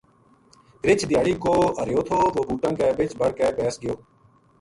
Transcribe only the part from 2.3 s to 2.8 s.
وہ بُوٹاں